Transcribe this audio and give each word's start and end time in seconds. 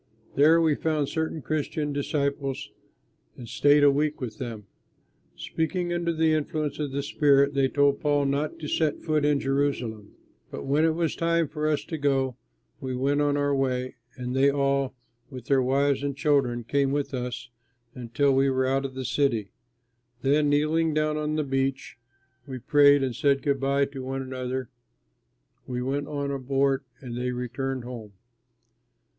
There 0.33 0.59
we 0.59 0.73
found 0.73 1.09
certain 1.09 1.43
Christian 1.43 1.93
disciples 1.93 2.71
and 3.37 3.47
stayed 3.47 3.83
a 3.83 3.91
week 3.91 4.19
with 4.19 4.39
them. 4.39 4.65
Speaking 5.37 5.93
under 5.93 6.11
the 6.11 6.33
influence 6.33 6.79
of 6.79 6.91
the 6.91 7.03
Spirit, 7.03 7.53
they 7.53 7.67
told 7.67 8.01
Paul 8.01 8.25
not 8.25 8.57
to 8.57 8.67
set 8.67 9.03
foot 9.03 9.23
in 9.23 9.39
Jerusalem; 9.39 10.15
but 10.49 10.65
when 10.65 10.85
it 10.85 10.95
was 10.95 11.15
time 11.15 11.47
for 11.47 11.67
us 11.67 11.85
to 11.85 11.99
go, 11.99 12.35
we 12.79 12.95
went 12.95 13.21
on 13.21 13.37
our 13.37 13.53
way, 13.53 13.93
and 14.15 14.35
they 14.35 14.49
all, 14.49 14.95
with 15.29 15.45
their 15.45 15.61
wives 15.61 16.01
and 16.01 16.17
children, 16.17 16.63
came 16.63 16.91
with 16.91 17.13
us 17.13 17.49
until 17.93 18.33
we 18.33 18.49
were 18.49 18.65
out 18.65 18.85
of 18.85 18.95
the 18.95 19.05
city. 19.05 19.51
Then 20.23 20.49
kneeling 20.49 20.97
on 20.97 21.35
the 21.35 21.43
beach, 21.43 21.99
we 22.47 22.57
prayed 22.57 23.03
and 23.03 23.15
said 23.15 23.43
good 23.43 23.59
by 23.59 23.85
to 23.85 24.03
one 24.03 24.23
another; 24.23 24.67
we 25.67 25.79
went 25.79 26.07
on 26.07 26.35
board 26.41 26.85
and 27.01 27.15
they 27.15 27.29
returned 27.31 27.83
home. 27.83 28.13